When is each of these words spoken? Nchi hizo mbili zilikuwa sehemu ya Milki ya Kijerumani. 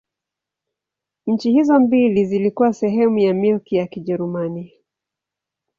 Nchi 1.27 1.51
hizo 1.51 1.79
mbili 1.79 2.25
zilikuwa 2.25 2.73
sehemu 2.73 3.17
ya 3.19 3.33
Milki 3.33 3.75
ya 3.75 3.87
Kijerumani. 3.87 4.73